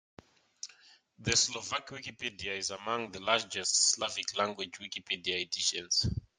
[1.19, 6.09] The Slovak Wikipedia is among the largest Slavic-language Wikipedia editions.